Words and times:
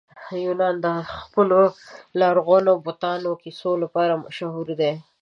یونان 0.45 0.75
د 0.85 0.87
خپلو 1.21 1.61
لرغونو 2.21 2.71
بتانو 2.85 3.31
کیسو 3.43 3.71
لپاره 3.83 4.21
مشهوره 4.25 4.73
دی. 4.81 4.91